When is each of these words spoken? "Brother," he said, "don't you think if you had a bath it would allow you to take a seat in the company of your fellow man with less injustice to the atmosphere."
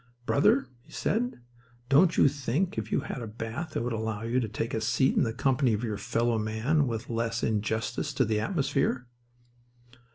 "Brother," 0.25 0.65
he 0.81 0.91
said, 0.91 1.41
"don't 1.87 2.17
you 2.17 2.27
think 2.27 2.75
if 2.75 2.91
you 2.91 3.01
had 3.01 3.21
a 3.21 3.27
bath 3.27 3.75
it 3.77 3.83
would 3.83 3.93
allow 3.93 4.23
you 4.23 4.39
to 4.39 4.47
take 4.47 4.73
a 4.73 4.81
seat 4.81 5.15
in 5.15 5.21
the 5.21 5.31
company 5.31 5.73
of 5.73 5.83
your 5.83 5.99
fellow 5.99 6.39
man 6.39 6.87
with 6.87 7.07
less 7.07 7.43
injustice 7.43 8.11
to 8.15 8.25
the 8.25 8.39
atmosphere." 8.39 9.05